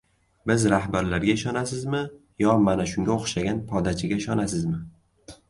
[0.51, 1.99] Biz rahbarlarga ishonasizmi,
[2.45, 4.83] yo, mana shunga o‘xshagan podachiga ishonasizmi?